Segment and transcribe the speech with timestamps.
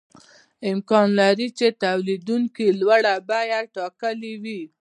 [0.71, 4.61] امکان لري چې تولیدونکي لوړه بیه ټاکلې وي